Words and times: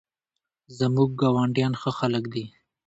زموږ 0.77 1.09
ګاونډیان 1.21 1.73
ښه 1.81 1.91
خلک 1.99 2.23
دي 2.33 2.45